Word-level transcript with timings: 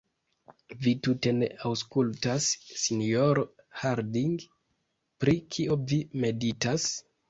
Vi 0.85 0.93
tute 1.07 1.33
ne 1.41 1.49
aŭskultas, 1.71 2.49
sinjoro 2.87 3.47
Harding; 3.85 4.37
pri 5.23 5.41
kio 5.57 5.83
vi 5.91 6.05
meditas? 6.29 6.95